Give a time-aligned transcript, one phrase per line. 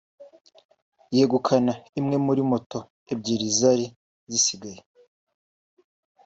[1.15, 2.79] yegukana imwe muri moto
[3.13, 3.85] ebyiri zari
[4.31, 4.79] zisigaye